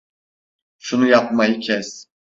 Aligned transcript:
Şunu 0.77 1.07
yapmayı 1.07 1.59
kes! 1.59 2.05